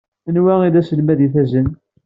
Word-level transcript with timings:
Anwa 0.27 0.53
i 0.67 0.69
d 0.73 0.75
aselmad-im 0.79 1.25
ifazen? 1.27 1.67